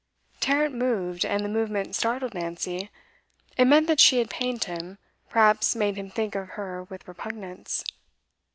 [0.39, 2.89] Tarrant moved, and the movement startled Nancy.
[3.55, 4.97] It meant that she had pained him,
[5.29, 7.83] perhaps made him think of her with repugnance.